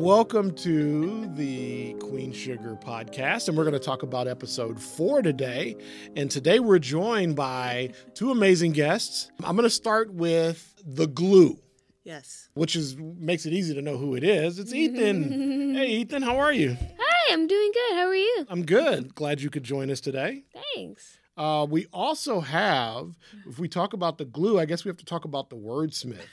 [0.00, 5.76] Welcome to the Queen Sugar podcast, and we're going to talk about episode four today.
[6.16, 9.30] And today we're joined by two amazing guests.
[9.44, 11.58] I'm going to start with the glue,
[12.02, 12.48] Yes.
[12.54, 14.58] which is makes it easy to know who it is.
[14.58, 15.74] It's Ethan.
[15.74, 16.78] hey, Ethan, how are you?
[16.98, 17.92] Hi, I'm doing good.
[17.96, 18.46] How are you?
[18.48, 19.14] I'm good.
[19.14, 20.44] Glad you could join us today.
[20.74, 21.18] Thanks.
[21.36, 25.04] Uh, we also have, if we talk about the glue, I guess we have to
[25.04, 26.24] talk about the wordsmith.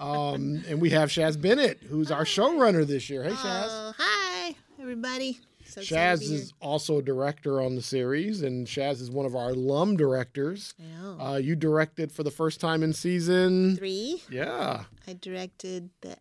[0.00, 3.24] Um, and we have Shaz Bennett, who's our showrunner this year.
[3.24, 3.66] Hey, Shaz.
[3.68, 5.40] Oh, hi, everybody.
[5.64, 9.50] So Shaz is also a director on the series, and Shaz is one of our
[9.50, 10.74] alum directors.
[10.78, 11.18] know.
[11.20, 13.76] Uh, you directed for the first time in season.
[13.76, 14.22] Three.
[14.30, 14.84] Yeah.
[15.06, 16.16] I directed the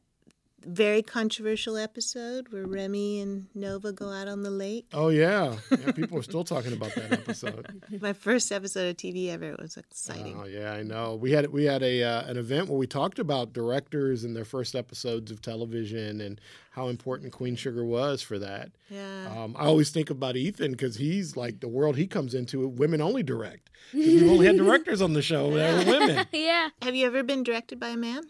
[0.67, 4.87] very controversial episode where Remy and Nova go out on the lake.
[4.93, 5.55] Oh yeah.
[5.71, 7.81] yeah people are still talking about that episode.
[8.01, 9.51] My first episode of TV ever.
[9.51, 10.37] It was exciting.
[10.39, 11.15] Oh yeah, I know.
[11.15, 14.45] We had we had a uh, an event where we talked about directors and their
[14.45, 18.71] first episodes of television and how important Queen Sugar was for that.
[18.89, 19.33] yeah.
[19.33, 22.67] Um, I always think about Ethan because he's like the world he comes into.
[22.67, 23.69] Women only direct.
[23.93, 26.27] We've only had directors on the show that were women.
[26.33, 26.69] Yeah.
[26.81, 28.23] Have you ever been directed by a man?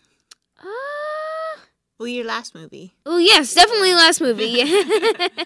[0.60, 0.68] Uh,
[1.98, 2.94] Well, your last movie.
[3.06, 4.46] oh, yes, definitely last movie.
[4.48, 5.28] Yeah.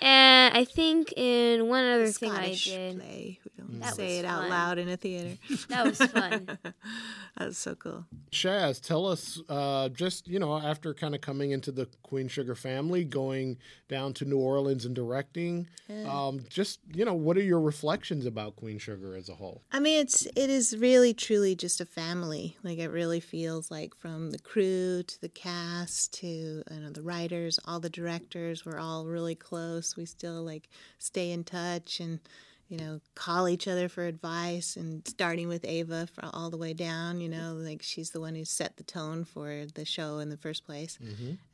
[0.00, 2.98] and I think in one other thing I Scottish did.
[2.98, 3.40] play.
[3.44, 5.36] We don't That say was it out loud in a theater.
[5.68, 6.46] That was fun.
[7.36, 8.04] that was so cool.
[8.32, 12.54] Shaz, tell us uh, just you know after kind of coming into the Queen Sugar
[12.54, 15.68] family, going down to New Orleans and directing,
[16.06, 19.62] um, just you know what are your reflections about Queen Sugar as a whole?
[19.72, 22.56] I mean, it's it is really truly just a family.
[22.62, 27.02] Like it really feels like from the crew to the cast to you know the
[27.02, 28.64] writers, all the directors.
[28.64, 29.87] We're all really close.
[29.96, 32.20] We still like stay in touch and
[32.68, 34.76] you know call each other for advice.
[34.76, 38.34] And starting with Ava for all the way down, you know, like she's the one
[38.34, 40.98] who set the tone for the show in the first place.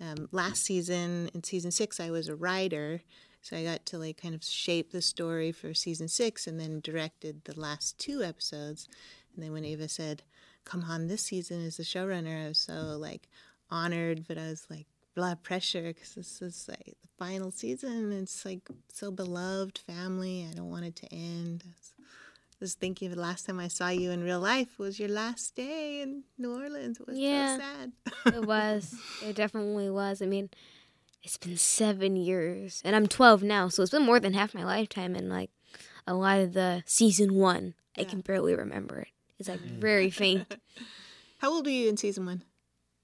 [0.00, 3.02] Um, last season, in season six, I was a writer.
[3.42, 6.80] So I got to like kind of shape the story for season six and then
[6.80, 8.88] directed the last two episodes.
[9.34, 10.22] And then when Ava said,
[10.64, 13.28] Come on, this season as the showrunner, I was so like
[13.70, 14.86] honored, but I was like
[15.22, 18.12] of pressure because this is like the final season.
[18.12, 20.47] It's like so beloved family.
[20.50, 21.64] I don't want it to end.
[21.66, 21.70] I
[22.60, 25.54] was, thinking of the last time I saw you in real life was your last
[25.54, 26.98] day in New Orleans.
[26.98, 27.56] It was Yeah.
[27.58, 27.92] so sad.
[28.34, 28.94] it was.
[29.22, 30.22] It definitely was.
[30.22, 30.48] I mean,
[31.22, 34.64] it's been seven years, and I'm 12 now, so it's been more than half my
[34.64, 35.14] lifetime.
[35.14, 35.50] And like
[36.06, 39.08] a lot of the season one, I can barely remember it.
[39.38, 40.54] It's like very faint.
[41.38, 42.42] How old were you in season one?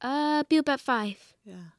[0.01, 1.35] Uh, be about five.
[1.45, 1.75] Yeah.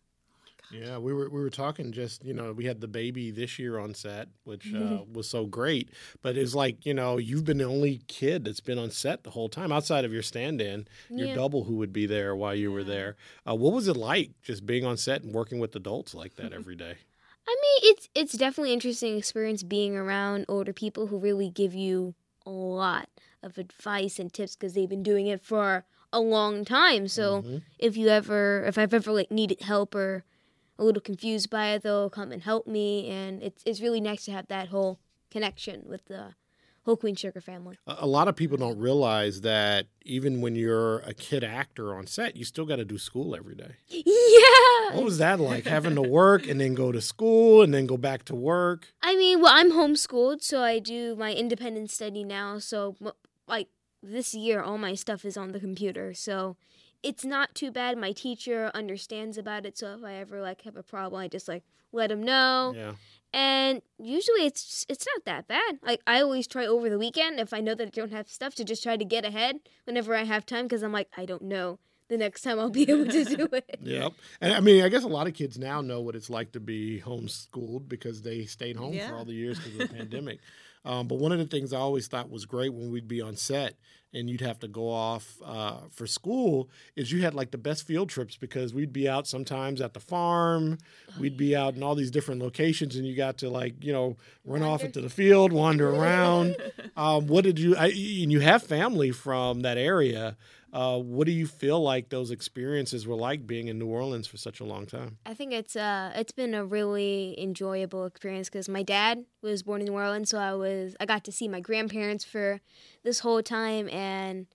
[0.72, 3.78] Yeah, we were we were talking just you know we had the baby this year
[3.78, 5.90] on set, which uh, was so great.
[6.22, 9.32] But it's like you know you've been the only kid that's been on set the
[9.32, 11.34] whole time outside of your stand-in, your Yeah.
[11.34, 13.18] double who would be there while you were there.
[13.46, 16.54] Uh, what was it like just being on set and working with adults like that
[16.54, 17.00] every day?
[17.48, 22.16] I mean, it's it's definitely interesting experience being around older people who really give you
[22.46, 23.09] a lot
[23.44, 27.08] of advice and tips because they've been doing it for a long time.
[27.08, 27.62] So Mhm.
[27.80, 30.24] if you ever, if I've ever like needed help or
[30.81, 34.25] a little confused by it, they'll come and help me, and it's it's really nice
[34.25, 35.00] to have that whole
[35.30, 36.34] connection with the
[36.84, 37.78] whole Queen Sugar family.
[37.86, 42.08] A a lot of people don't realize that even when you're a kid actor on
[42.08, 43.75] set, you still got to do school every day.
[43.88, 44.96] Yeah.
[44.96, 47.97] What was that like having to work and then go to school and then go
[47.97, 48.88] back to work?
[49.03, 52.58] I mean, well, I'm homeschooled, so I do my independent study now.
[52.58, 52.96] So,
[53.47, 53.68] like
[54.02, 56.58] this year, all my stuff is on the computer, so
[57.04, 57.98] it's not too bad.
[57.98, 61.48] My teacher understands about it, so if I ever like have a problem, I just
[61.48, 62.74] like let him know.
[62.76, 62.94] Yeah.
[63.34, 65.80] And usually, it's it's not that bad.
[65.82, 68.56] Like I always try over the weekend if I know that I don't have stuff
[68.56, 71.44] to just try to get ahead whenever I have time, because I'm like I don't
[71.44, 71.80] know
[72.10, 73.80] the next time I'll be able to do it.
[73.82, 74.12] Yep.
[74.42, 76.60] And I mean, I guess a lot of kids now know what it's like to
[76.60, 79.08] be homeschooled because they stayed home Yeah.
[79.08, 80.40] for all the years because of the pandemic.
[80.84, 83.36] Um, but one of the things I always thought was great when we'd be on
[83.36, 83.75] set
[84.14, 87.88] and you'd have to go off uh, for school is you had like the best
[87.88, 90.78] field trips because we'd be out sometimes at the farm,
[91.20, 94.17] we'd be out in all these different locations, and you got to like you know
[94.46, 96.56] run off into the field, wander around.
[96.97, 97.76] um, what did you?
[97.76, 100.35] I, and you have family from that area.
[100.73, 104.38] Uh, what do you feel like those experiences were like being in New Orleans for
[104.38, 105.17] such a long time?
[105.26, 109.82] I think it's uh it's been a really enjoyable experience because my dad was born
[109.82, 112.62] in New Orleans, so I was I got to see my grandparents for
[113.03, 114.47] this whole time, and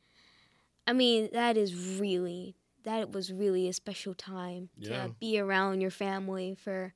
[0.87, 5.07] I mean that is really that was really a special time Yeah.
[5.09, 6.95] to be around your family for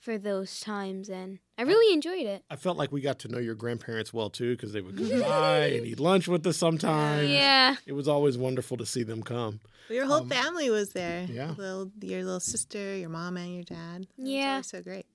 [0.00, 2.42] for those times, and I really enjoyed it.
[2.50, 5.20] I felt like we got to know your grandparents well too because they would come
[5.20, 7.28] by and eat lunch with us sometimes.
[7.28, 7.76] Yeah.
[7.86, 9.60] It was always wonderful to see them come.
[9.88, 11.26] Well, your whole um, family was there.
[11.30, 11.54] yeah.
[11.56, 14.06] Little, your little sister, your mom, and your dad.
[14.18, 14.50] It was Yeah.
[14.52, 15.06] always so great.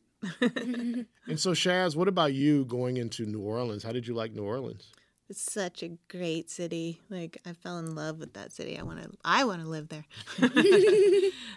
[0.41, 3.83] And so, Shaz, what about you going into New Orleans?
[3.83, 4.91] How did you like New Orleans?
[5.29, 7.01] It's such a great city.
[7.09, 8.79] Like I fell in love with that city.
[8.79, 9.09] I want to.
[9.25, 10.05] I want to live there.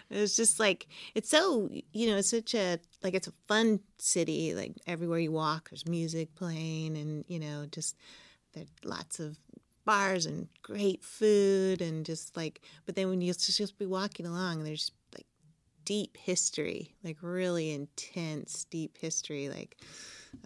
[0.09, 2.17] it's just like it's so you know.
[2.17, 4.53] It's such a like it's a fun city.
[4.53, 7.95] Like everywhere you walk, there's music playing, and you know, just
[8.53, 9.37] there's lots of
[9.85, 12.59] bars and great food, and just like.
[12.85, 14.91] But then when you just just be walking along, there's
[15.91, 19.75] deep history, like really intense deep history, like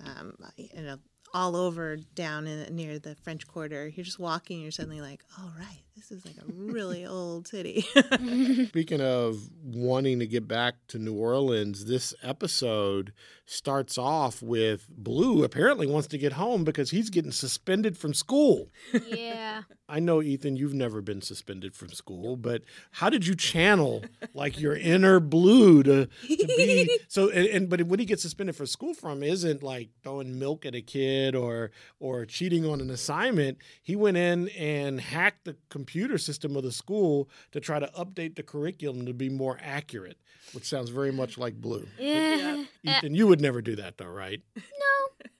[0.04, 0.98] um, you know,
[1.36, 3.90] all over down in near the French Quarter.
[3.90, 7.82] You're just walking, you're suddenly like, oh right, this is like a really old city.
[8.68, 13.14] Speaking of wanting to get back to New Orleans, this episode
[13.46, 18.70] starts off with Blue apparently wants to get home because he's getting suspended from school.
[19.08, 19.62] yeah.
[19.88, 24.04] I know, Ethan, you've never been suspended from school, but how did you channel
[24.34, 27.30] like your inner Blue to, to be so?
[27.30, 30.74] And, and but what he gets suspended from school from isn't like throwing milk at
[30.74, 31.70] a kid or
[32.00, 33.60] or cheating on an assignment.
[33.84, 35.85] He went in and hacked the computer
[36.18, 40.18] system of the school to try to update the curriculum to be more accurate,
[40.54, 41.88] which sounds very much like Blue.
[42.00, 42.64] Yeah.
[42.84, 44.42] Ethan, you would never do that though, right?
[44.56, 44.62] No.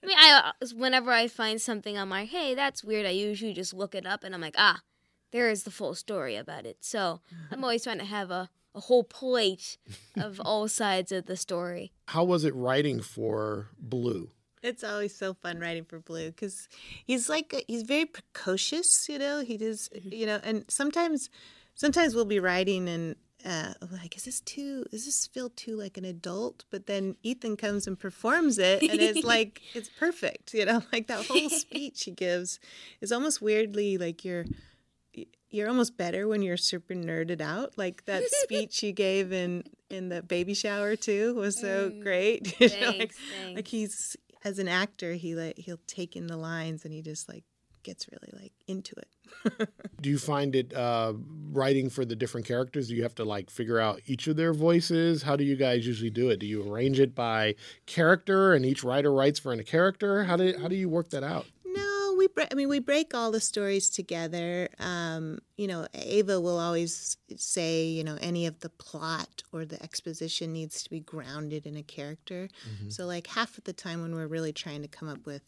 [0.02, 3.06] I mean, I uh, whenever I find something, I'm like, hey, that's weird.
[3.06, 4.82] I usually just look it up, and I'm like, ah,
[5.32, 6.78] there is the full story about it.
[6.80, 7.20] So
[7.50, 9.78] I'm always trying to have a, a whole plate
[10.16, 11.92] of all sides of the story.
[12.08, 14.30] How was it writing for Blue?
[14.66, 16.68] It's always so fun writing for Blue because
[17.04, 19.08] he's like he's very precocious.
[19.08, 19.88] You know, he does.
[20.02, 21.30] You know, and sometimes
[21.74, 23.16] sometimes we'll be writing and.
[23.44, 27.56] Uh, like is this too is this feel too like an adult but then ethan
[27.56, 32.04] comes and performs it and it's like it's perfect you know like that whole speech
[32.04, 32.58] he gives
[33.00, 34.46] is almost weirdly like you're
[35.50, 37.76] you're almost better when you're super nerded out.
[37.76, 42.54] Like that speech you gave in in the baby shower too was so great.
[42.60, 43.16] You know, like, Thanks,
[43.54, 44.16] like he's
[44.46, 47.42] as an actor, he like he'll take in the lines and he just like
[47.82, 49.68] gets really like into it.
[50.00, 51.14] Do you find it uh,
[51.50, 52.86] writing for the different characters?
[52.86, 55.24] Do you have to like figure out each of their voices?
[55.24, 56.38] How do you guys usually do it?
[56.38, 57.56] Do you arrange it by
[57.86, 60.24] character, and each writer writes for a character?
[60.24, 61.46] How do how do you work that out?
[62.36, 62.44] No, we.
[62.44, 64.68] Bre- I mean, we break all the stories together.
[64.78, 69.82] Um, you know, Ava will always say, you know, any of the plot or the
[69.82, 72.48] exposition needs to be grounded in a character.
[72.88, 75.42] So, like half of the time when we're really trying to come up with,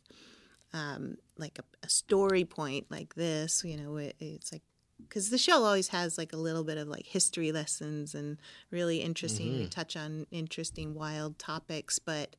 [0.72, 4.62] um, like a, a story point like this, you know, it, it's like.
[5.00, 8.36] Because the show always has like a little bit of like history lessons and
[8.72, 9.52] really interesting.
[9.58, 12.34] We touch on interesting, wild topics, but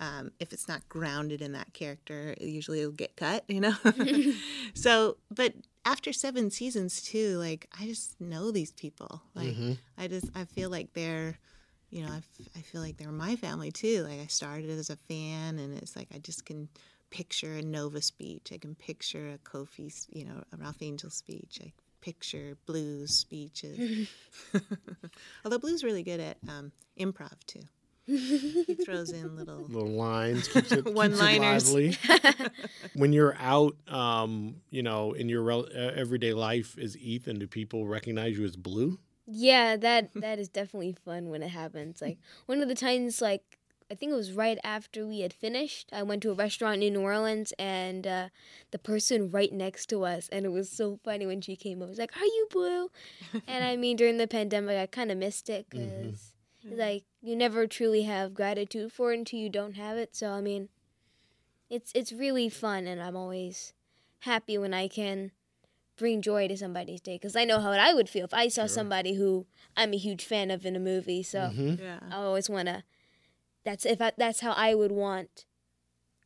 [0.00, 3.74] um, if it's not grounded in that character, it usually it'll get cut, you know?
[4.74, 5.54] so, but
[5.84, 9.22] after seven seasons, too, like, I just know these people.
[9.34, 9.54] Like,
[9.98, 11.38] I just, I feel like they're,
[11.90, 14.04] you know, I, f- I feel like they're my family, too.
[14.08, 16.68] Like, I started as a fan, and it's like I just can
[17.10, 18.52] picture a Nova speech.
[18.54, 21.60] I can picture a Kofi, you know, a Ralph Angel speech.
[21.62, 24.08] I picture Blues speeches.
[25.44, 27.60] Although Blue's really good at um, improv, too.
[28.10, 31.72] He throws in little Little lines, keeps it, keeps it One-liners.
[31.72, 31.96] lively.
[32.94, 37.46] when you're out, um, you know, in your rel- uh, everyday life as Ethan, do
[37.46, 38.98] people recognize you as Blue?
[39.26, 42.02] Yeah, that that is definitely fun when it happens.
[42.02, 43.42] Like one of the times, like
[43.88, 45.88] I think it was right after we had finished.
[45.92, 48.28] I went to a restaurant in New Orleans, and uh,
[48.72, 51.86] the person right next to us, and it was so funny when she came up.
[51.86, 52.90] It was like, "Are you blue?"
[53.46, 56.29] and I mean, during the pandemic, I kind of missed it because
[56.66, 56.78] Mm-hmm.
[56.78, 60.14] like you never truly have gratitude for it until you don't have it.
[60.14, 60.68] So I mean,
[61.70, 63.72] it's it's really fun, and I'm always
[64.20, 65.32] happy when I can
[65.96, 68.66] bring joy to somebody's day because I know how I would feel if I saw
[68.66, 71.22] somebody who I'm a huge fan of in a movie.
[71.22, 71.82] So mm-hmm.
[71.82, 72.00] Yeah.
[72.10, 72.84] I always want to.
[73.64, 75.44] That's if I, that's how I would want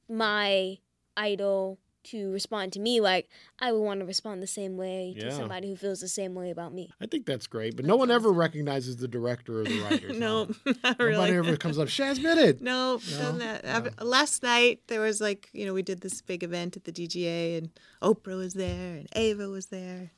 [0.08, 0.78] my
[1.16, 3.00] idol to respond to me.
[3.00, 5.24] Like I would want to respond the same way Yeah.
[5.24, 6.90] to somebody who feels the same way about me.
[7.00, 10.12] I think that's great, but no one ever recognizes the director or the writer.
[10.12, 10.72] No, huh?
[10.84, 12.60] not Nobody ever comes up, Shaz Bennett.
[12.60, 13.18] No, No?
[13.18, 13.64] done that.
[13.66, 16.92] I've- Last night there was like you know we did this big event at the
[16.92, 17.70] DGA and
[18.02, 20.10] Oprah was there and Ava was there.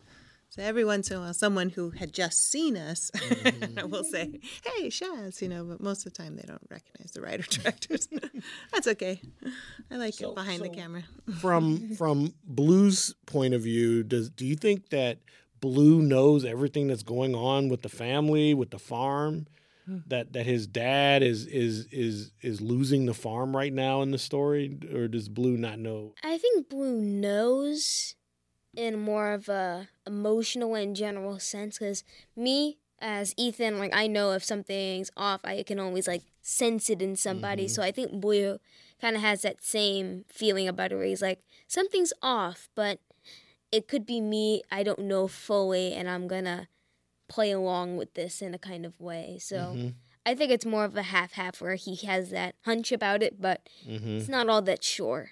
[0.56, 3.90] So every once in a while, someone who had just seen us mm-hmm.
[3.90, 5.64] will say, "Hey, Shaz," you know.
[5.64, 8.08] But most of the time, they don't recognize the writer directors.
[8.72, 9.20] That's okay.
[9.90, 11.04] I like So- it behind the camera.
[11.40, 15.18] from from Blue's point of view, does do you think that
[15.60, 19.46] Blue knows everything that's going on with the family, with the farm?
[19.84, 19.98] Hmm.
[20.08, 24.18] that that his dad is is is is losing the farm right now in the
[24.18, 26.14] story, or does Blue not know?
[26.25, 28.16] I think Blue knows
[28.76, 32.04] in more of a emotional and general sense because
[32.37, 37.02] me as Ethan, like I know if something's off, I can always like sense it
[37.02, 37.68] in somebody.
[37.68, 38.59] So I think Blue
[39.00, 43.00] kind of has that same feeling about it where he's like, something's off, but
[43.73, 44.62] it could be me.
[44.71, 46.68] I don't know fully, and I'm gonna
[47.28, 49.38] play along with this in a kind of way.
[49.40, 49.88] So Mm-hmm.
[50.25, 53.40] I think it's more of a half half where he has that hunch about it,
[53.40, 54.16] but Mm-hmm.
[54.18, 55.30] it's not all that sure.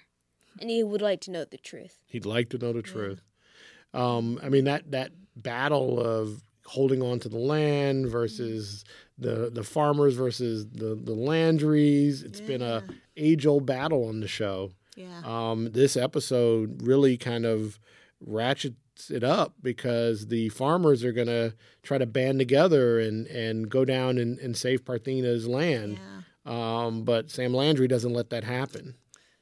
[0.61, 1.97] And he would like to know the truth.
[2.07, 3.21] He'd like to know the truth.
[3.95, 8.83] Um, I mean that that battle of holding on to the land versus
[9.17, 12.23] the the farmers versus the the Landrys.
[12.23, 12.83] It's been a
[13.17, 14.71] age old battle on the show.
[14.95, 15.21] Yeah.
[15.25, 17.79] Um, this episode really kind of
[18.21, 18.75] ratchets
[19.09, 23.83] it up because the farmers are going to try to band together and, and go
[23.83, 25.99] down and, and save Parthena's land.
[25.99, 26.21] yeah.
[26.85, 28.95] Um, but Sam Landry doesn't let that happen.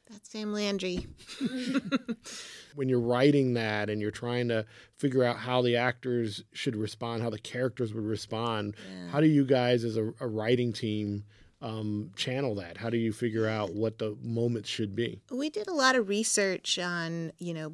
[0.10, 1.06] That's Sam Landry.
[2.76, 4.66] When you're writing that and you're trying to
[4.96, 8.76] figure out how the actors should respond, how the characters would respond,
[9.12, 11.24] how do you guys as a, a writing team
[11.62, 12.78] um, channel that?
[12.78, 15.22] How do you figure out what the moments should be?
[15.32, 17.74] We did a lot of research on, you know,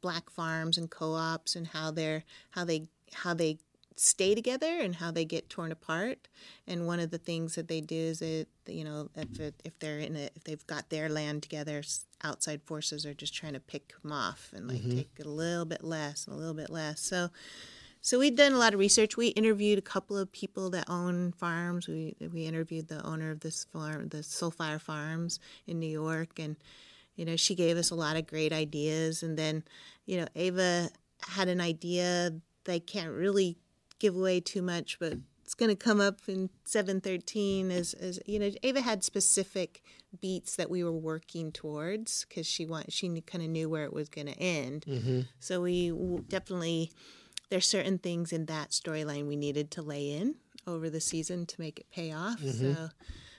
[0.00, 3.58] black farms and co-ops and how they're how they how they
[3.96, 6.28] stay together and how they get torn apart.
[6.66, 9.78] And one of the things that they do is that you know if it, if
[9.78, 11.82] they're in a, if they've got their land together,
[12.22, 14.96] outside forces are just trying to pick them off and like mm-hmm.
[14.96, 17.00] take a little bit less, and a little bit less.
[17.00, 17.30] So.
[18.00, 19.16] So we've done a lot of research.
[19.16, 21.88] We interviewed a couple of people that own farms.
[21.88, 26.38] We we interviewed the owner of this farm, the Soul Fire Farms in New York,
[26.38, 26.56] and
[27.16, 29.22] you know she gave us a lot of great ideas.
[29.22, 29.64] And then,
[30.04, 30.90] you know, Ava
[31.28, 32.32] had an idea.
[32.64, 33.56] They can't really
[34.04, 37.70] give away too much, but it's going to come up in seven thirteen.
[37.70, 39.82] As as you know, Ava had specific
[40.20, 43.94] beats that we were working towards because she want she kind of knew where it
[43.94, 44.84] was going to end.
[44.86, 45.20] Mm-hmm.
[45.40, 46.92] So we w- definitely
[47.48, 50.34] there's certain things in that storyline we needed to lay in
[50.66, 52.40] over the season to make it pay off.
[52.40, 52.74] Mm-hmm.
[52.74, 52.88] So,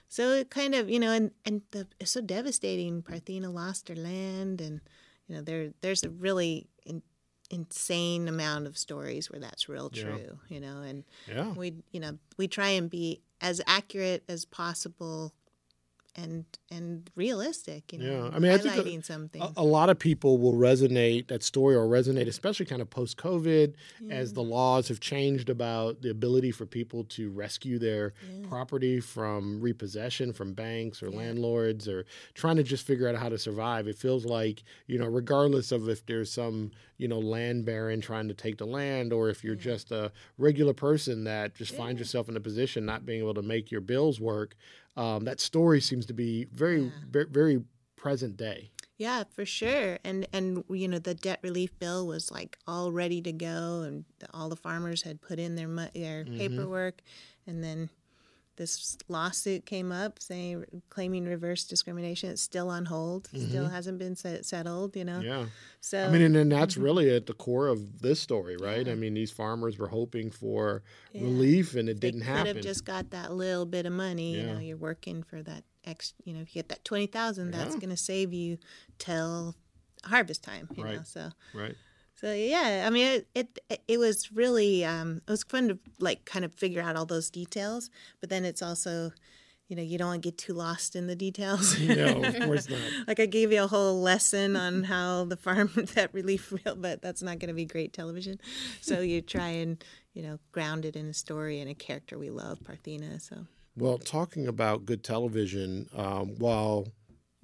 [0.08, 3.02] so it kind of you know, and and the, it's so devastating.
[3.02, 4.80] Parthena lost her land, and
[5.28, 7.02] you know there there's a really in,
[7.50, 10.38] insane amount of stories where that's real true.
[10.48, 11.52] You know, and Yeah.
[11.52, 15.32] we you know we try and be as accurate as possible.
[16.18, 18.30] And and realistic, you know, Yeah.
[18.34, 19.42] I mean, I think a- something.
[19.42, 23.16] A, a lot of people will resonate that story or resonate, especially kind of post
[23.18, 23.74] COVID,
[24.10, 28.14] as the laws have changed about the ability for people to rescue their
[28.48, 32.04] property from repossession from banks or landlords or
[32.34, 33.86] trying to just figure out how to survive.
[33.86, 38.28] It feels like, you know, regardless of if there's some, you know, land baron trying
[38.28, 42.28] to take the land or if you're just a regular person that just finds yourself
[42.28, 44.56] in a position not being able to make your bills work,
[44.96, 47.62] um, that story seems to be very, very, very
[47.96, 48.70] present day.
[48.98, 49.98] Yeah, for sure.
[50.04, 54.04] And and you know the debt relief bill was like all ready to go, and
[54.32, 56.38] all the farmers had put in their their Mm-hmm.
[56.38, 57.02] paperwork,
[57.46, 57.90] and then
[58.56, 62.30] this lawsuit came up saying claiming reverse discrimination.
[62.30, 63.28] It's still on hold.
[63.28, 64.96] Still hasn't been set, settled.
[64.96, 65.18] You know.
[65.18, 65.26] Mm-hmm.
[65.26, 65.46] Yeah.
[65.80, 68.88] So I mean, and then that's really at the core of this story, right?
[68.88, 70.82] I mean, these farmers were hoping for
[71.14, 72.46] relief, and it they didn't happen.
[72.46, 74.36] could have just got that little bit of money.
[74.36, 74.60] You know, Yeah.
[74.60, 76.14] you're working for that ex.
[76.24, 78.58] You know, if you get that twenty thousand, that's going to save you
[78.98, 79.54] till
[80.04, 80.68] harvest time.
[80.76, 81.06] You know, Right.
[81.06, 81.28] so.
[81.54, 81.74] right?
[82.16, 86.24] So yeah, I mean, it it, it was really um, it was fun to like
[86.24, 89.12] kind of figure out all those details, but then it's also,
[89.68, 91.78] you know, you don't want to get too lost in the details.
[91.78, 92.78] No, of course not.
[93.06, 97.02] like I gave you a whole lesson on how the farm that relief real, but
[97.02, 98.40] that's not going to be great television.
[98.80, 102.30] So you try and you know ground it in a story and a character we
[102.30, 103.20] love, Parthena.
[103.20, 103.46] So
[103.76, 106.88] Well, talking about good television, um, while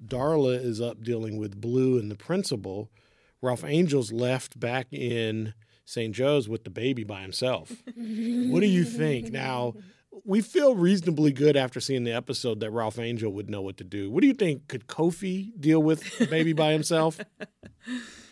[0.03, 2.89] Darla is up dealing with Blue and the principal,
[3.43, 5.53] Ralph Angel's left back in
[5.85, 6.15] St.
[6.15, 7.69] Joe's with the baby by himself.
[7.95, 9.31] what do you think?
[9.33, 9.73] Now,
[10.23, 13.83] we feel reasonably good after seeing the episode that Ralph Angel would know what to
[13.83, 14.09] do.
[14.09, 14.69] What do you think?
[14.69, 17.19] Could Kofi deal with the baby by himself?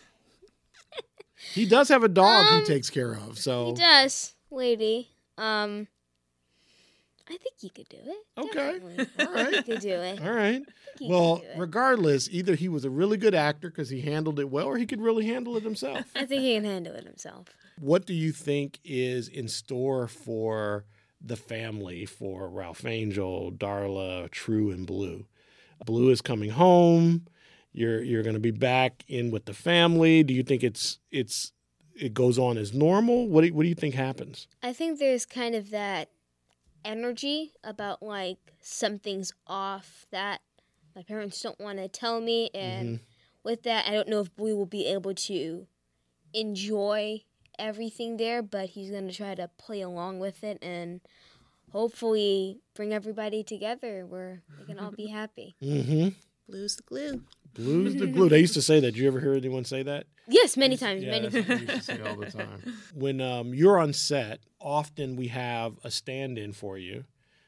[1.52, 5.10] he does have a dog he takes care of, so He does, lady.
[5.36, 5.88] Um,
[7.28, 8.26] I think he could do it.
[8.38, 8.78] Okay.
[8.78, 9.06] Definitely.
[9.26, 9.54] All right.
[9.54, 10.20] He could do it.
[10.22, 10.62] all right.
[11.00, 11.58] Well, could do it.
[11.58, 14.86] regardless, either he was a really good actor because he handled it well, or he
[14.86, 16.04] could really handle it himself.
[16.16, 17.48] I think he can handle it himself.
[17.80, 20.84] what do you think is in store for
[21.24, 25.26] the family for Ralph Angel, Darla, True, and Blue?
[25.84, 27.26] Blue is coming home.
[27.72, 30.22] You're you're going to be back in with the family.
[30.22, 31.52] Do you think it's it's
[31.94, 33.28] it goes on as normal?
[33.28, 34.46] What do what do you think happens?
[34.62, 36.10] I think there's kind of that
[36.84, 40.40] energy about like something's off that
[40.94, 43.00] my parents don't want to tell me and
[43.44, 45.66] with that I don't know if we will be able to
[46.34, 47.22] enjoy
[47.58, 51.00] everything there but he's going to try to play along with it and
[51.72, 55.54] hopefully bring everybody together where we can all be happy.
[55.62, 56.08] Mm-hmm.
[56.48, 57.22] Blue's the glue.
[57.54, 58.28] Blues the glue.
[58.28, 58.92] They used to say that.
[58.92, 60.06] Did you ever hear anyone say that?
[60.28, 61.48] Yes, many times, Yeah, many times.
[61.62, 62.62] used to say all the time.
[62.94, 67.04] When um, you're on set, often we have a stand-in for you,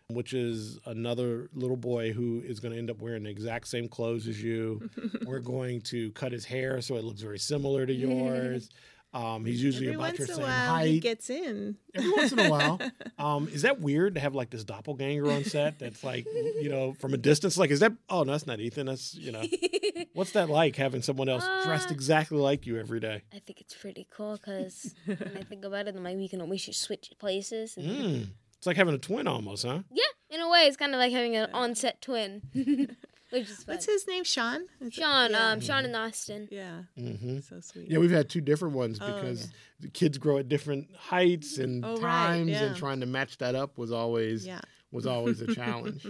[0.08, 3.88] which is another little boy who is going to end up wearing the exact same
[3.88, 4.90] clothes as you.
[5.26, 8.70] We're going to cut his hair so it looks very similar to yours.
[9.14, 10.86] Um, he's usually Every about once your in a same while, height.
[10.88, 11.76] he gets in.
[11.94, 12.80] Every once in a while.
[13.16, 16.26] Um, is that weird to have like this doppelganger on set that's like,
[16.60, 17.56] you know, from a distance?
[17.56, 18.86] Like, is that, oh, no, that's not Ethan.
[18.86, 19.42] That's, you know,
[20.14, 23.22] what's that like having someone else dressed Uh, exactly like you every day?
[23.32, 26.46] I think it's pretty cool because when I think about it, I'm like, we can
[26.48, 27.76] we should switch places.
[27.76, 28.26] And Mm.
[28.58, 29.80] It's like having a twin almost, huh?
[29.92, 32.42] Yeah, in a way, it's kind of like having an on-set twin,
[33.34, 33.74] which is fun.
[33.74, 34.24] What's his name?
[34.24, 34.62] Sean?
[34.80, 35.50] Is it- Sean, Yeah.
[35.50, 36.48] um, Sean and Austin.
[36.50, 36.82] yeah.
[36.98, 37.40] Mm-hmm.
[37.40, 37.90] So sweet.
[37.90, 39.48] Yeah, we've had two different ones Oh, because
[39.80, 43.54] the kids grow at different heights and Oh, right, times, and trying to match that
[43.54, 44.60] up was always Yeah.
[44.92, 46.06] was always a challenge.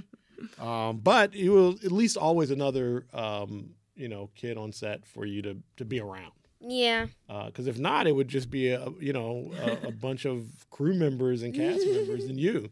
[0.59, 5.25] um, but it was at least always another um, you know kid on set for
[5.25, 6.33] you to to be around.
[6.67, 10.47] Yeah, Because if not, it would just be a you know a, a bunch of
[10.71, 12.71] crew members and cast members and you.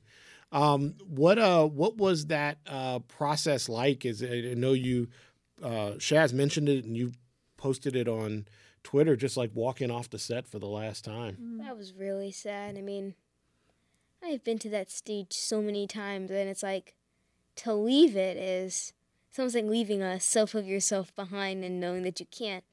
[0.53, 4.05] Um, what uh what was that uh, process like?
[4.05, 5.09] Is I I know you
[5.63, 7.13] uh, Shaz mentioned it and you
[7.57, 8.47] posted it on
[8.83, 11.59] Twitter, just like walking off the set for the last time.
[11.63, 12.77] that was really sad.
[12.77, 13.15] I mean,
[14.23, 16.95] I've been to that stage so many times, and it's like
[17.57, 18.93] to leave it is
[19.29, 22.65] it's almost like leaving a self of yourself behind and knowing that you can't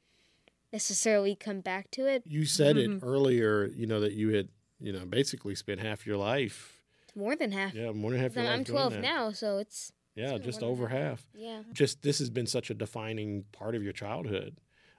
[0.74, 2.24] necessarily come back to it.
[2.26, 6.18] You said it earlier, you know that you had you know basically spent half your
[6.18, 6.79] life,
[7.16, 7.74] More than half.
[7.74, 8.58] yeah, more than half your I'm, life.
[8.60, 9.02] I'm doing 12 that.
[9.02, 11.24] now, so it's Yeah, been just more than over half.
[11.34, 11.62] yeah.
[11.74, 14.58] just this has been such a defining part of your childhood.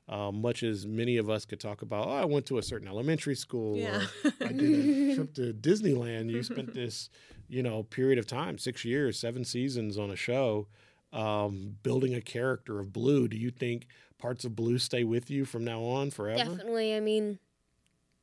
[0.09, 2.88] Um, much as many of us could talk about, oh, I went to a certain
[2.88, 4.07] elementary school, Yeah.
[4.25, 6.31] or I did a trip to Disneyland.
[6.31, 7.11] You spent this,
[7.49, 10.66] you know, period of time, six years, seven seasons on a show,
[11.12, 13.29] um, building a character of Blue.
[13.29, 13.87] Do you think
[14.18, 16.38] parts of Blue stay with you from now on forever?
[16.38, 16.94] Definitely.
[16.96, 17.38] I mean,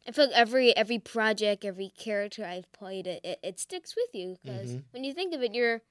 [0.07, 4.09] I feel like every every project, every character I've played, it it, it sticks with
[4.13, 4.83] you because Mhm.
[4.91, 5.81] when you think of it, you're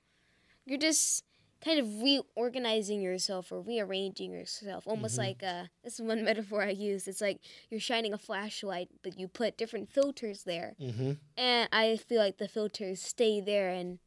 [0.65, 1.25] you're just
[1.61, 5.19] kind of reorganizing yourself or rearranging yourself, almost Mhm.
[5.19, 7.07] like uh, this is one metaphor I use.
[7.09, 11.13] It's like you're shining a flashlight, but you put different filters there, Mm-hmm.
[11.37, 13.99] and I feel like the filters stay there, and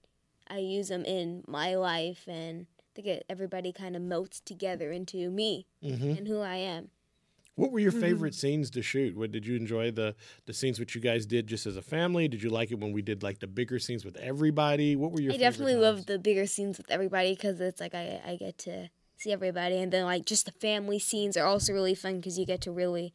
[0.47, 5.29] I use them in my life, and to get everybody kind of melts together into
[5.29, 6.11] me Mm-hmm.
[6.17, 6.89] and who I am.
[7.59, 9.17] What were your favorite scenes to shoot?
[9.17, 12.29] What did you enjoy the the scenes which you guys did just as a family?
[12.29, 14.95] Did you like it when we did like the bigger scenes with everybody?
[14.95, 15.45] What were your favorite?
[15.45, 18.89] I definitely love the bigger scenes with everybody because it's like I, I get to
[19.17, 22.45] see everybody, and then like just the family scenes are also really fun because you
[22.45, 23.13] get to really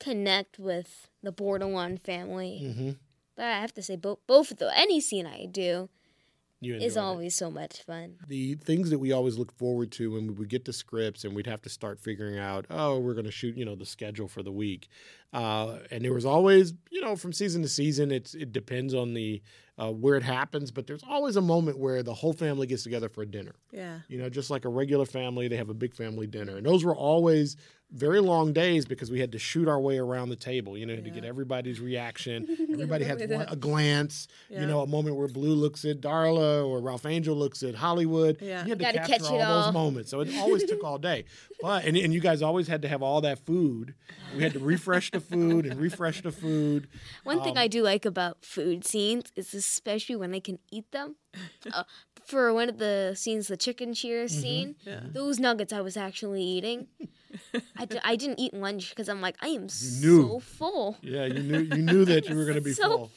[0.00, 2.62] connect with the Bordelon family.
[2.64, 2.90] Mm-hmm.
[3.36, 5.90] But I have to say, both both of the any scene I do
[6.62, 6.96] is enjoyed it.
[6.96, 8.16] always so much fun.
[8.26, 11.34] the things that we always look forward to when we would get the scripts and
[11.34, 14.28] we'd have to start figuring out, oh, we're going to shoot, you know, the schedule
[14.28, 14.88] for the week.
[15.32, 19.14] Uh, and there was always, you know, from season to season, it's it depends on
[19.14, 19.42] the
[19.78, 23.08] uh, where it happens, but there's always a moment where the whole family gets together
[23.08, 23.54] for a dinner.
[23.72, 23.98] Yeah.
[24.08, 26.56] You know, just like a regular family, they have a big family dinner.
[26.56, 27.56] And those were always
[27.92, 30.96] very long days because we had to shoot our way around the table, you know,
[30.96, 32.46] to get everybody's reaction.
[32.72, 34.62] Everybody had one, a glance, Yeah.
[34.62, 38.38] you know, a moment where Blue looks at Darla or Ralph Angel looks at Hollywood.
[38.40, 38.64] Yeah.
[38.64, 39.62] You had to Gotta capture catch all it all.
[39.66, 40.10] those moments.
[40.10, 41.26] So it always took all day.
[41.62, 43.94] But and, and you guys always had to have all that food.
[44.36, 46.88] We had to refresh the food and refresh the food.
[47.24, 50.90] One thing Um, I do like about food scenes is especially when I can eat
[50.90, 51.16] them.
[51.72, 51.84] uh,
[52.26, 54.42] for one of the scenes, the chicken cheers Mm-hmm.
[54.42, 55.00] scene, Yeah.
[55.12, 56.88] those nuggets I was actually eating.
[57.76, 60.96] I, d- I didn't eat lunch because I'm like, I am so full.
[61.02, 63.10] Yeah, you knew you knew that you were going to be So full.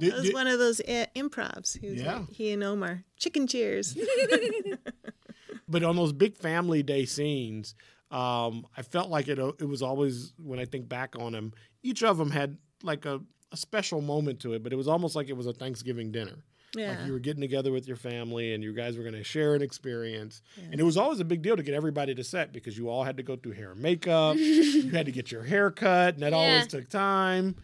[0.00, 1.78] Did- That was did- one of those uh, improvs.
[1.78, 2.18] He, was Yeah.
[2.20, 3.04] like, he and Omar.
[3.18, 3.96] Chicken cheers.
[5.68, 7.74] but on those big family day scenes,
[8.10, 9.38] um, I felt like it.
[9.38, 13.20] It was always when I think back on them, each of them had like a,
[13.52, 14.62] a special moment to it.
[14.62, 16.44] But it was almost like it was a Thanksgiving dinner.
[16.76, 16.90] Yeah.
[16.90, 19.54] Like you were getting together with your family and you guys were going to share
[19.54, 20.42] an experience.
[20.70, 23.04] And it was always a big deal to get everybody to set because you all
[23.04, 24.36] had to go through hair and makeup.
[24.36, 27.54] you had to get your hair cut, and that always took time.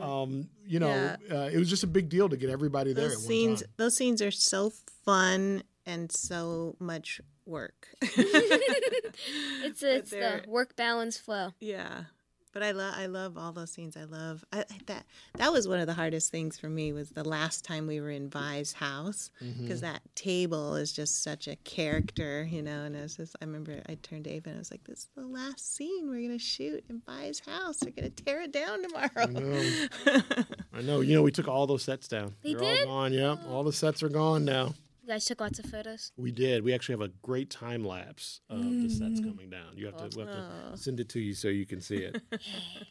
[0.00, 1.16] Um, you know, Yeah.
[1.30, 3.60] uh, it was just a big deal to get everybody there those at one scenes
[3.62, 3.70] time.
[3.76, 4.72] those scenes are so
[5.04, 7.88] fun and so much work.
[8.02, 11.50] it's it's the work balance flow.
[11.60, 12.04] yeah.
[12.52, 13.96] But I love I love all those scenes.
[13.96, 15.06] I love I, I- that.
[15.38, 18.10] That was one of the hardest things for me was the last time we were
[18.10, 19.62] in Vi's house mm-hmm.
[19.62, 22.84] because that table is just such a character, you know.
[22.84, 25.00] And it was just I remember I turned to Ava and I was like, "This
[25.00, 27.78] is the last scene we're gonna shoot in Vi's house.
[27.78, 30.44] They're gonna tear it down tomorrow." I know.
[30.74, 31.00] I know.
[31.00, 32.34] You know, we took all those sets down.
[32.42, 32.80] They are did?
[32.86, 33.12] all gone.
[33.12, 33.38] Yep.
[33.48, 34.74] All the sets are gone now.
[35.02, 36.12] You guys took lots of photos.
[36.16, 36.62] We did.
[36.62, 39.76] We actually have a great time lapse of the sets coming down.
[39.76, 40.70] You have to, we have Oh.
[40.72, 42.22] to send it to you so you can see it.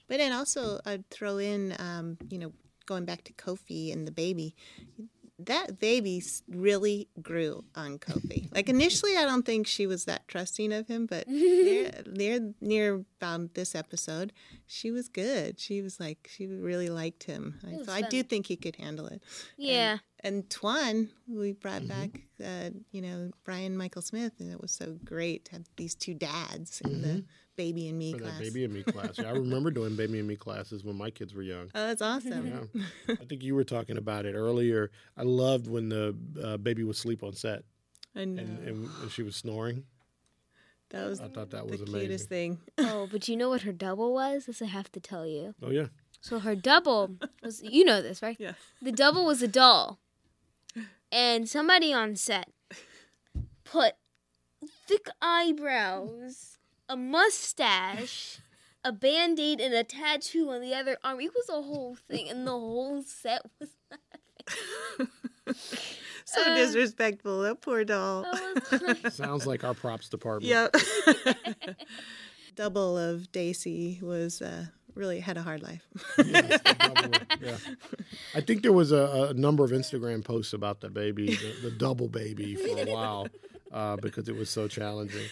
[0.10, 2.52] But then also, I'd throw in, um, you know,
[2.86, 4.56] going back to Kofi and the baby.
[5.40, 8.54] That baby really grew on Kofi.
[8.54, 13.04] Like initially, I don't think she was that trusting of him, but near near near
[13.20, 14.34] about this episode,
[14.68, 15.60] she was good.
[15.60, 17.58] She was like she really liked him.
[17.66, 19.24] I- was so I do think he could handle it.
[19.58, 19.94] Yeah.
[19.94, 24.98] And Toine, we brought back, uh, you know, Brian Michael Smith, and it was so
[25.04, 27.24] great to have these two dads in the
[27.56, 28.40] baby and me For class.
[28.40, 29.18] baby and me class.
[29.18, 31.70] Yeah, I remember doing baby and me classes when my kids were young.
[31.76, 32.70] Oh, that's awesome.
[32.76, 33.16] Yeah.
[33.20, 34.92] I think you were talking about it earlier.
[35.18, 37.64] I loved when the uh, baby would sleep on set
[38.16, 38.42] I know.
[38.44, 39.86] and, and, and she was snoring.
[40.92, 42.60] That was I thought that was the was cutest thing.
[42.78, 44.46] Oh, but you know what her double was?
[44.46, 45.56] This I have to tell you.
[45.64, 45.88] Oh, yeah.
[46.20, 48.36] So her double was you know this, right?
[48.40, 48.54] Yeah.
[48.82, 50.00] The double was a doll.
[51.12, 52.50] And somebody on set
[53.64, 53.94] put
[54.88, 58.40] thick eyebrows, a mustache,
[58.84, 61.20] a band-aid and a tattoo on the other arm.
[61.20, 64.00] It was a whole thing and the whole set was like
[66.26, 67.42] So Uh, disrespectful.
[67.42, 68.24] That poor doll.
[68.24, 70.50] that was Sounds like our props department.
[70.50, 70.76] Yep.
[72.56, 75.88] Double of Daisy was uh, really had a hard life.
[76.18, 76.62] Yes,
[77.42, 77.58] yeah.
[78.36, 81.72] I think there was a, a number of Instagram posts about the baby, the, the
[81.72, 83.28] double baby, for a while
[83.72, 85.26] uh, because it was so challenging.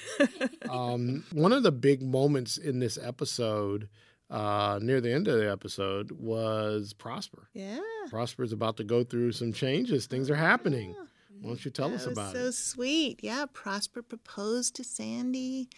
[0.70, 3.90] Um, one of the big moments in this episode,
[4.30, 7.50] uh, near the end of the episode, was Prosper.
[7.54, 7.80] yeah.
[8.10, 10.08] Prosper's about to go through some changes.
[10.08, 10.96] Things are happening.
[11.42, 12.44] Why don't you tell us That was about so it?
[12.46, 13.20] So sweet.
[13.22, 15.70] Yeah, Prosper proposed to Sandy,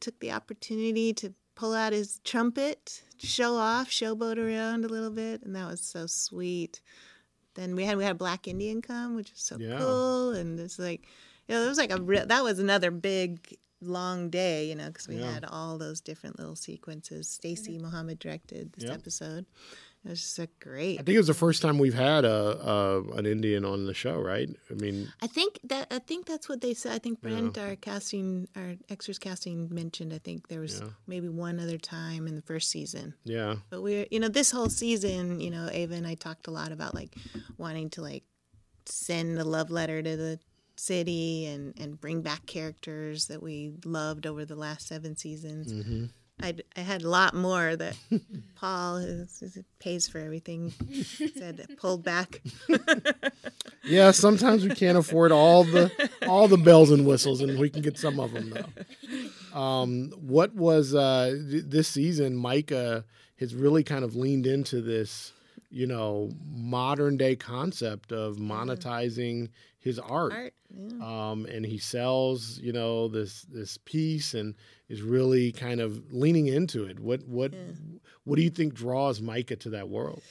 [0.00, 5.42] took the opportunity to pull out his trumpet, show off, showboat around a little bit,
[5.42, 6.80] and that was so sweet.
[7.54, 9.78] Then we had we had a Black Indian come, which was so Yeah.
[9.78, 11.06] cool, and it's like,
[11.48, 14.88] you know, it was like a real, that was another big long day, you know,
[14.88, 15.32] because we Yeah.
[15.34, 17.28] had all those different little sequences.
[17.28, 18.94] Stacey Muhammad directed this Yep.
[18.94, 19.46] episode.
[20.04, 21.00] It was just a great.
[21.00, 23.94] I think it was the first time we've had a, a an Indian on the
[23.94, 24.50] show, right?
[24.70, 26.92] I mean, I think that I think that's what they said.
[26.92, 30.12] I think Brent, our casting, our extras casting, mentioned.
[30.12, 30.88] I think there was Yeah.
[31.06, 33.14] maybe one other time in the first season.
[33.24, 36.50] yeah, But we're, you know, this whole season, you know, Ava and I talked a
[36.50, 37.14] lot about like
[37.56, 38.24] wanting to like
[38.86, 40.38] send a love letter to the
[40.76, 45.72] city and and bring back characters that we loved over the last seven seasons.
[45.72, 46.06] Mm-hmm.
[46.40, 47.96] I I had a lot more that
[48.54, 49.26] Paul who
[49.78, 50.72] pays for everything
[51.36, 52.42] said pulled back.
[53.86, 55.90] Yeah, sometimes we can't afford all the
[56.26, 59.58] all the bells and whistles, and we can get some of them though.
[59.58, 62.34] Um, what was uh, th- this season?
[62.34, 63.04] Micah
[63.40, 65.32] has really kind of leaned into this,
[65.74, 69.48] you know, modern day concept of monetizing
[69.80, 70.32] his art.
[70.32, 71.30] Art, yeah.
[71.30, 74.54] Um, and he sells, you know, this this piece, and
[74.88, 77.00] is really kind of leaning into it.
[77.00, 77.52] What what
[78.22, 80.22] what do you think draws Micah to that world?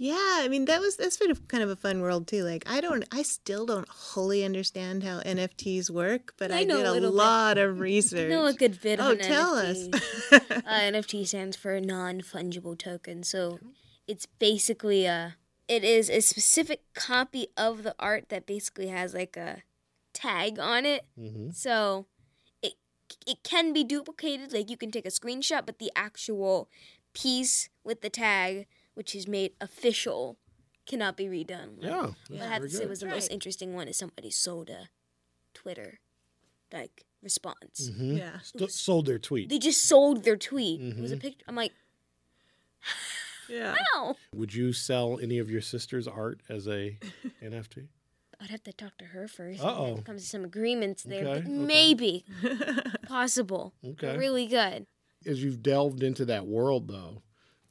[0.00, 2.44] Yeah, I mean that was that's been a, kind of a fun world too.
[2.44, 6.76] Like I don't, I still don't wholly understand how NFTs work, but I I, know
[6.76, 7.16] did a a, little bit.
[7.16, 8.30] lot of I research.
[8.30, 9.94] know a good bit oh, on tell NFTs.
[9.94, 10.32] us.
[10.50, 13.24] uh, NFT stands for non fungible token.
[13.24, 13.58] So
[14.08, 15.36] it's basically a
[15.68, 19.62] it is a specific copy of the art that basically has like a
[20.14, 21.04] tag on it.
[21.20, 21.50] Mm-hmm.
[21.50, 22.06] So
[22.62, 22.74] it
[23.26, 24.52] it can be duplicated.
[24.52, 26.68] Like you can take a screenshot, but the actual
[27.12, 30.38] piece with the tag, which is made official,
[30.86, 31.76] cannot be redone.
[31.82, 33.14] Like, Yeah, I that's have to say was the Right.
[33.16, 34.88] most interesting one is somebody sold a
[35.54, 36.00] Twitter
[36.72, 37.90] like response.
[37.90, 38.16] Mhm.
[38.18, 39.48] yeah, St- sold their tweet.
[39.50, 40.80] They just sold their tweet.
[40.80, 41.20] It was a Mhm.
[41.20, 41.44] picture.
[41.48, 41.72] I'm like,
[43.48, 43.76] yeah.
[43.94, 44.16] wow.
[44.34, 46.98] Would you sell any of your sister's art as a
[47.42, 47.88] NFT?
[48.40, 49.62] I'd have to talk to her first.
[49.62, 49.96] Uh-oh.
[49.96, 51.48] and Come to some agreements there, Okay, but okay.
[51.50, 52.24] maybe
[53.08, 53.74] possible.
[53.84, 54.16] Okay.
[54.16, 54.86] Really good.
[55.26, 57.22] As you've delved into that world, though,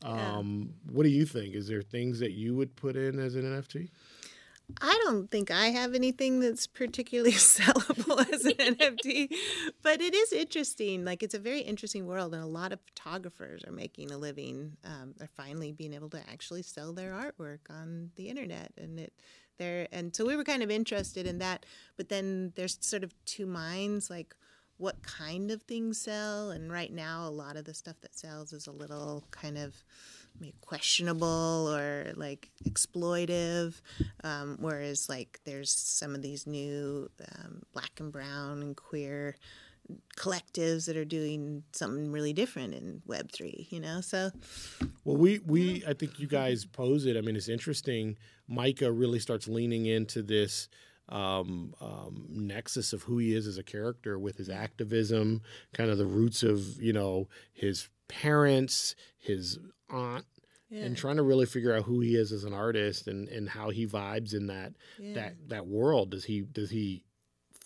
[0.04, 0.38] Yeah.
[0.38, 1.56] um, what do you think?
[1.56, 3.90] Is there things that you would put in as an NFT?
[4.82, 9.30] I don't think I have anything that's particularly sellable as an NFT,
[9.82, 11.06] but it is interesting.
[11.06, 14.77] Like it's a very interesting world, and a lot of photographers are making a living.
[14.84, 19.13] Um, are finally being able to actually sell their artwork on the internet, and it
[19.58, 19.88] there.
[19.91, 21.65] And so we were kind of interested in that.
[21.95, 24.10] But then there's sort of two minds.
[24.10, 24.36] Like,
[24.77, 26.51] what kind of things sell.
[26.51, 29.84] And right now, a lot of the stuff that sells is a little kind of
[30.62, 33.82] questionable or like exploitive.
[34.23, 39.36] Um, whereas, like, there's some of these new um, black and brown and queer
[40.17, 43.67] collectives that are doing something really different in Web three.
[43.69, 44.32] You know, so
[45.04, 47.17] Well, we we I think you guys pose it.
[47.17, 48.17] I mean, it's interesting.
[48.47, 50.67] Micah really starts leaning into this
[51.10, 55.41] um, um, nexus of who he is as a character with his activism,
[55.73, 60.26] kind of the roots of you know his parents, his aunt,
[60.69, 63.50] yeah, and trying to really figure out who he is as an artist and and
[63.50, 65.13] how he vibes in that yeah.
[65.13, 66.12] that that world.
[66.12, 67.04] Does he does he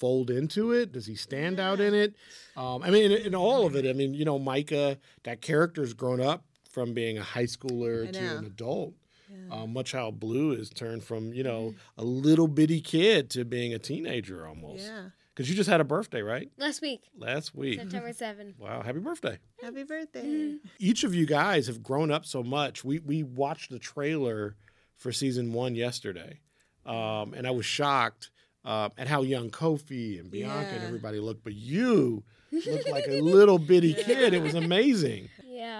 [0.02, 0.92] fold into it?
[0.92, 2.16] Does he stand out in it?
[2.58, 3.88] Um, I mean, in, in all of it.
[3.88, 8.38] I mean, you know, Micah, that character's grown up from being a high schooler to
[8.38, 8.94] an adult.
[9.30, 9.62] Yeah.
[9.62, 13.74] Uh, much how Blue has turned from you know a little bitty kid to being
[13.74, 14.84] a teenager almost.
[14.84, 15.10] yeah.
[15.42, 16.52] Because you just had a birthday, right?
[16.60, 17.80] Last week, Last week.
[17.80, 18.60] September 7th.
[18.60, 18.84] Wow!
[18.84, 19.40] Happy birthday.
[19.60, 20.22] Happy birthday.
[20.22, 20.68] Mm-hmm.
[20.78, 22.86] Each of you guys have grown up so much.
[22.86, 24.56] We we watched the trailer
[24.98, 26.42] for season one yesterday,
[26.86, 28.30] um, and I was shocked
[28.64, 31.44] uh, at how young Kofi and Bianca and everybody looked.
[31.44, 34.36] But you looked like a little bitty kid.
[34.36, 35.28] It was amazing.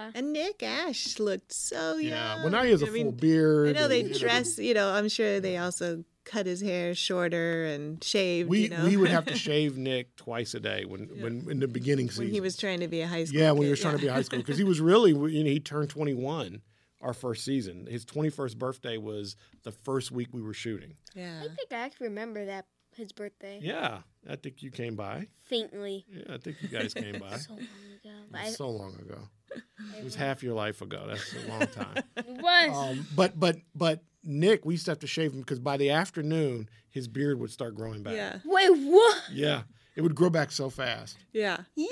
[0.02, 0.10] Yeah.
[0.14, 2.10] And Nick Ashe looked so young.
[2.12, 2.36] Yeah.
[2.42, 3.76] Well, now he has a I full mean, beard.
[3.76, 7.64] I know they you dress, you know, I'm sure they also cut his hair shorter
[7.64, 8.84] and shaved, We you know.
[8.84, 12.26] we would have to shave Nick twice a day when when in the beginning season.
[12.26, 14.00] when he was trying to be a high school yeah when he was trying to
[14.00, 16.62] be a high school because he was really you know he turned 21
[17.00, 17.86] our first season.
[17.90, 19.34] His 21st birthday was
[19.64, 20.94] the first week we were shooting.
[21.16, 21.40] Yeah.
[21.40, 25.26] I think I actually remember that his birthday Yeah, I think you came by.
[25.44, 26.04] faintly.
[26.10, 27.36] Yeah, I think you guys came by.
[27.38, 28.10] So long ago.
[28.30, 29.18] But It I, was so long ago.
[29.98, 31.04] It was half your life ago.
[31.08, 32.02] That's a long time.
[32.16, 32.76] it was.
[32.98, 35.90] Um, but but but Nick, we used to have to shave him because by the
[35.90, 38.14] afternoon his beard would start growing back.
[38.14, 38.38] Yeah.
[38.44, 39.18] Wait, what?
[39.32, 39.62] Yeah.
[39.94, 41.18] It would grow back so fast.
[41.32, 41.58] Yeah.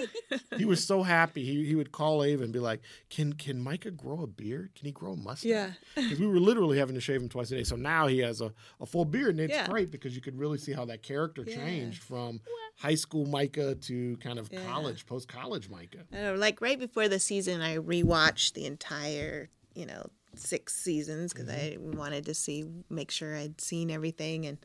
[0.57, 1.45] He was so happy.
[1.45, 4.75] He he would call Ava and be like, "Can can Micah grow a beard?
[4.75, 5.73] Can he grow a mustache?" Yeah.
[5.95, 7.65] Because we were literally having to shave him twice a day.
[7.65, 9.67] So now he has a, a full beard, and it's Yeah.
[9.69, 11.55] great because you could really see how that character Yeah.
[11.57, 12.41] changed from
[12.77, 14.65] high school Micah to kind of Yeah.
[14.67, 16.05] college, post college Micah.
[16.13, 21.33] I know, like right before the season, I rewatched the entire, you know, six seasons
[21.33, 24.59] because I wanted to see, make sure I'd seen everything, and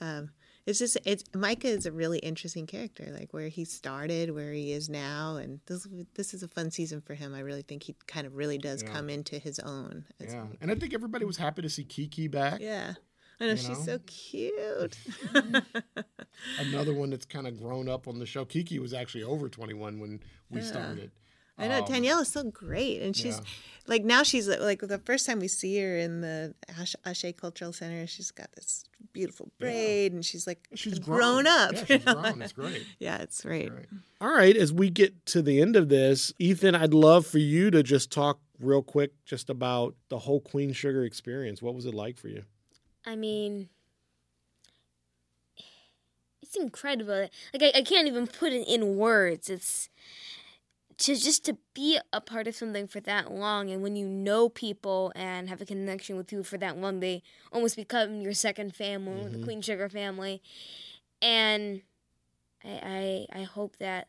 [0.00, 0.30] um,
[0.68, 4.72] it's just, it's Micah is a really interesting character, like where he started, where he
[4.72, 7.34] is now, and this this is a fun season for him.
[7.34, 8.90] I really think he kind of really does Yeah.
[8.92, 10.04] come into his own.
[10.20, 12.60] Yeah, and I think everybody was happy to see Keke back.
[12.60, 12.94] yeah.
[13.40, 13.84] I know You she's know?
[13.84, 14.98] so cute.
[16.58, 18.44] Another one that's kind of grown up on the show.
[18.44, 20.66] Keke was actually over twenty one when we Yeah.
[20.66, 21.10] started.
[21.58, 23.44] I know Um, Tanyell is so great, and she's yeah.
[23.86, 27.72] like now she's like the first time we see her in the Ash- Ashe Cultural
[27.72, 31.72] Center, she's got this beautiful braid, and she's like She's grown, grown, up.
[31.72, 32.14] Yeah, you she's know?
[32.14, 32.42] grown.
[32.42, 32.86] It's great.
[33.00, 33.72] Yeah, it's great.
[33.72, 33.86] Right.
[34.20, 37.70] All right, as we get to the end of this, Ethan, I'd love for you
[37.72, 41.60] to just talk real quick just about the whole Queen Sugar experience.
[41.62, 42.44] What was it like for you?
[43.06, 43.68] I mean,
[46.42, 47.28] it's incredible.
[47.52, 49.48] Like I, I can't even put it in words.
[49.50, 49.88] It's
[50.98, 54.48] to just to be a part of something for that long, and when you know
[54.48, 58.74] people and have a connection with you for that long, they almost become your second
[58.74, 59.44] family, the Mhm.
[59.44, 60.42] Queen Sugar family.
[61.22, 61.82] And
[62.64, 64.08] I, I, I hope that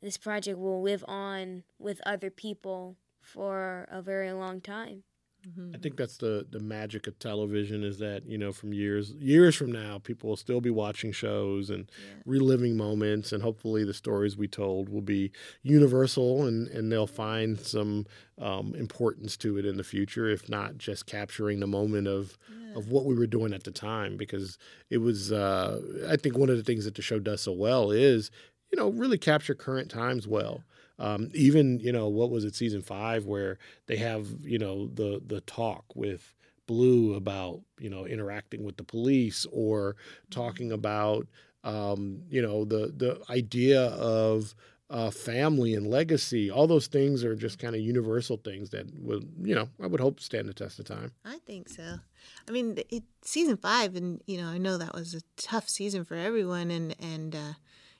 [0.00, 5.02] this project will live on with other people for a very long time.
[5.46, 5.74] Mhm.
[5.74, 9.54] I think that's the the magic of television is that you know from years years
[9.54, 12.22] from now people will still be watching shows and Yeah.
[12.24, 15.30] reliving moments and hopefully the stories we told will be
[15.62, 18.06] universal and and they'll find some
[18.38, 22.74] um, importance to it in the future if not just capturing the moment of Yeah.
[22.78, 24.58] of what we were doing at the time because
[24.90, 27.90] it was uh, I think one of the things that the show does so well
[27.90, 28.30] is
[28.72, 30.64] you know really capture current times well.
[30.98, 35.20] Um, even you know what was it season five where they have you know the
[35.26, 36.34] the talk with
[36.66, 39.96] Blue about you know interacting with the police or
[40.30, 41.26] talking about
[41.64, 44.54] um, you know the the idea of
[44.88, 46.50] uh, family and legacy.
[46.50, 50.00] All those things are just kind of universal things that will you know I would
[50.00, 51.12] hope stand the test of time.
[51.24, 51.98] I think so.
[52.48, 56.04] I mean, it, season five, and you know, I know that was a tough season
[56.04, 57.52] for everyone, and and uh,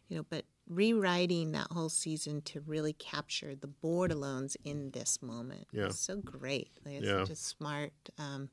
[0.09, 5.67] you know, but rewriting that whole season to really capture the Bordelons in this moment
[5.73, 5.87] Yeah.
[5.87, 6.71] was so great.
[6.85, 7.21] Like, it's Yeah.
[7.21, 8.51] such a smart um,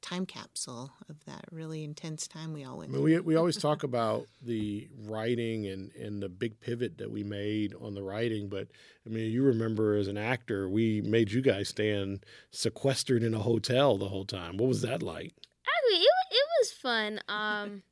[0.00, 3.14] time capsule of that really intense time we all I went mean, through.
[3.14, 7.72] we we always talk about the writing and and the big pivot that we made
[7.80, 8.66] on the writing, but
[9.06, 13.38] I mean, you remember as an actor, we made you guys stand sequestered in a
[13.38, 14.56] hotel the whole time.
[14.56, 15.34] What was that like?
[15.64, 17.20] Actually, it, it was fun.
[17.28, 17.82] Um,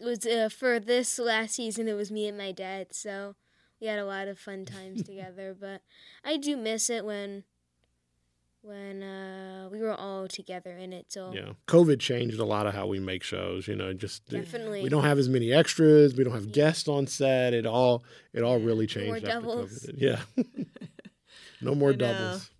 [0.00, 1.88] it was uh, for this last season.
[1.88, 3.34] It was me and my dad, so
[3.80, 5.56] we had a lot of fun times together.
[5.58, 5.82] But
[6.24, 7.44] I do miss it when
[8.62, 11.06] when uh, we were all together in it.
[11.12, 13.68] So Yeah, COVID changed a lot of how we make shows.
[13.68, 14.82] You know, just definitely.
[14.82, 16.14] we don't have as many extras.
[16.14, 17.52] We don't have guests on set.
[17.54, 19.86] It all it all really No more changed after doubles.
[19.86, 19.94] COVID.
[19.98, 20.20] Yeah,
[21.60, 22.50] no more I doubles.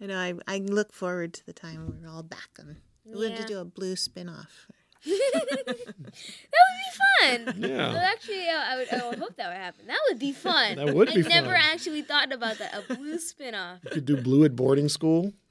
[0.00, 0.16] I know.
[0.16, 2.76] I, I look forward to the time when we're all back on.
[3.04, 3.42] We have Yeah.
[3.42, 4.68] to do a blue spin-off.
[5.04, 7.54] That would be fun.
[7.70, 7.92] Yeah.
[7.92, 9.86] Well, actually, uh, I would, I would hope that would happen.
[9.86, 10.76] That would be fun.
[10.76, 12.74] That would be I never actually thought about that.
[12.74, 13.78] A blue spin-off.
[13.84, 15.32] You could do Blue at boarding school.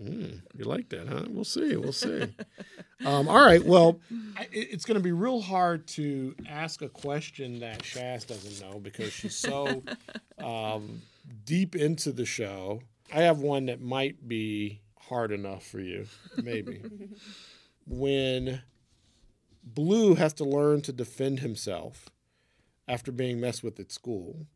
[0.00, 1.26] Mm, you like that, huh?
[1.28, 1.76] We'll see.
[1.76, 2.22] We'll see.
[3.04, 3.62] Um, all right.
[3.62, 4.00] Well,
[4.34, 8.78] I, it's going to be real hard to ask a question that Shaz doesn't know
[8.78, 9.82] because she's so
[10.38, 11.02] um,
[11.44, 12.80] deep into the show.
[13.12, 16.06] I have one that might be hard enough for you,
[16.42, 16.80] maybe.
[17.86, 18.62] when
[19.62, 22.08] Blue has to learn to defend himself
[22.88, 24.46] after being messed with at school,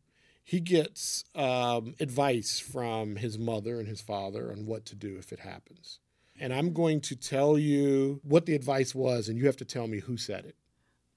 [0.43, 5.31] he gets um, advice from his mother and his father on what to do if
[5.31, 5.99] it happens.
[6.39, 9.87] And I'm going to tell you what the advice was, and you have to tell
[9.87, 10.55] me who said it.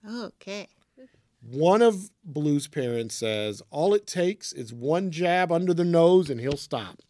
[0.08, 0.68] Okay.
[1.40, 6.40] One of Blue's parents says, All it takes is one jab under the nose and
[6.40, 7.02] he'll stop.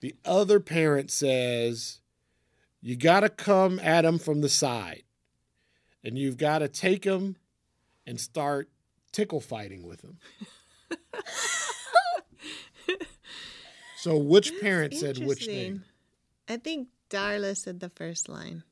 [0.00, 2.00] The other parent says,
[2.82, 5.02] You got to come at him from the side.
[6.02, 7.36] And you've got to take him
[8.06, 8.70] and start
[9.12, 10.18] tickle fighting with him.
[13.96, 15.54] so, which parent said which Interesting.
[15.54, 15.84] name?
[16.48, 18.62] I think Darla said the first line.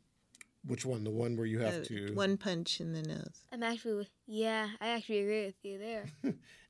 [0.66, 1.04] Which one?
[1.04, 2.12] The one where you have Uh, to.
[2.14, 3.44] One punch in the nose.
[3.52, 6.04] I'm actually, yeah, I actually agree with you there.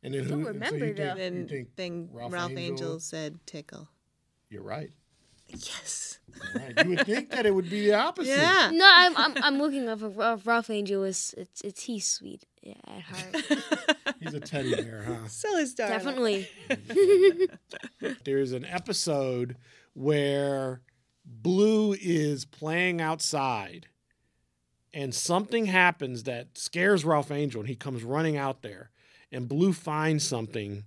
[0.02, 0.46] and then don't who?
[0.48, 1.14] remember, you though.
[1.14, 2.64] think, Then, you think then Ralph Ralph, Angel?
[2.72, 3.88] Angel said tickle.
[4.50, 4.90] you're right.
[5.48, 6.18] Yes.
[6.54, 6.84] Right.
[6.84, 8.30] You would think that it would be the opposite.
[8.30, 8.70] Yeah.
[8.72, 9.98] No, I'm, I'm, I'm looking up.
[10.02, 13.96] Ralph Ralph Angel is, it's, it's he's sweet yeah, at heart.
[14.20, 15.28] He's a teddy bear, huh?
[15.28, 15.88] So is Darla.
[15.88, 16.48] Definitely.
[18.24, 19.56] There's an episode
[19.94, 20.82] where
[21.24, 23.86] Blue is playing outside
[24.92, 28.90] and something happens that scares Ralph Angel and he comes running out there
[29.30, 30.84] and Blue finds something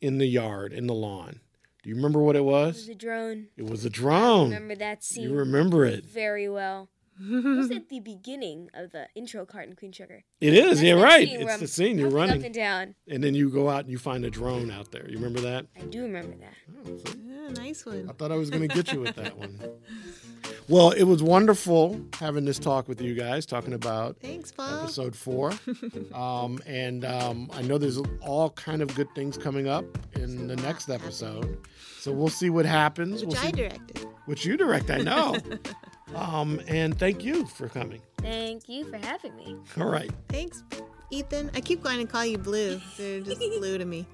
[0.00, 1.40] in the yard, in the lawn.
[1.84, 2.64] Do you remember what it was?
[2.64, 2.88] It was was?
[2.88, 3.46] a drone.
[3.56, 4.52] It was a drone.
[4.52, 6.04] I Remember that scene You remember it.
[6.04, 6.88] very well.
[7.20, 10.24] It was at the beginning of the intro Carton Queen Sugar.
[10.40, 11.28] It is, That's yeah, right.
[11.30, 12.44] It's I'm the scene you're hopping Up running.
[12.46, 12.94] and down.
[13.06, 15.08] And then you go out and you find a drone out there.
[15.08, 15.66] You remember that?
[15.80, 16.54] I do remember that.
[16.84, 18.08] Oh, yeah, nice one.
[18.10, 19.60] I thought I was going to get you with that one.
[20.66, 24.84] Well, it was wonderful having this talk with you guys, talking about Thanks, Paul.
[24.84, 25.52] episode four.
[26.14, 30.56] um, and um, I know there's all kind of good things coming up in the
[30.56, 31.58] next episode.
[31.98, 33.20] So we'll see what happens.
[33.22, 34.06] Which we'll I see, directed.
[34.24, 35.36] which you direct, I know.
[36.14, 38.00] um, and thank you for coming.
[38.22, 39.56] Thank you for having me.
[39.78, 40.10] All right.
[40.30, 40.62] Thanks,
[41.10, 41.50] Ethan.
[41.54, 42.80] I keep going to call you Blue.
[42.96, 44.06] They're just blue to me.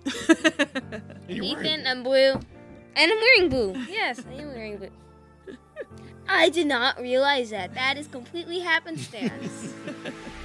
[1.28, 2.32] Ethan, wearing- I'm blue.
[2.96, 3.84] And I'm wearing blue.
[3.88, 4.90] Yes, I am wearing blue.
[6.32, 7.74] I did not realize that.
[7.74, 9.74] That is completely happenstance.